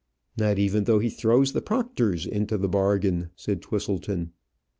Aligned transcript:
"Not 0.35 0.57
even 0.57 0.85
though 0.85 0.97
he 0.97 1.11
throws 1.11 1.51
the 1.53 1.61
proctor's 1.61 2.25
into 2.25 2.57
the 2.57 2.67
bargain," 2.67 3.29
said 3.35 3.61
Twisleton. 3.61 4.31